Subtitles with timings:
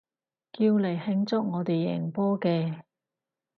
[0.53, 2.81] 叫嚟慶祝我哋贏波嘅